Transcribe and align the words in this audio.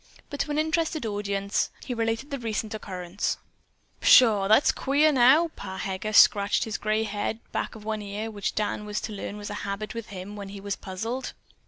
But 0.31 0.39
to 0.39 0.49
an 0.49 0.57
interested 0.57 1.05
audience 1.05 1.69
he 1.85 1.93
related 1.93 2.31
the 2.31 2.39
recent 2.39 2.73
occurrence. 2.73 3.37
"Pshaw, 3.99 4.47
that's 4.47 4.71
queer 4.71 5.11
now!" 5.11 5.49
Pa 5.55 5.77
Heger 5.77 6.11
scratched 6.11 6.63
his 6.63 6.79
gray 6.79 7.03
head 7.03 7.37
back 7.51 7.75
of 7.75 7.85
one 7.85 8.01
ear, 8.01 8.31
which 8.31 8.55
Dan 8.55 8.87
was 8.87 8.99
to 9.01 9.13
learn 9.13 9.37
was 9.37 9.51
a 9.51 9.61
habit 9.61 9.93
with 9.93 10.07
him 10.07 10.35
when 10.35 10.49
he 10.49 10.59
was 10.59 10.75
puzzled. 10.75 11.33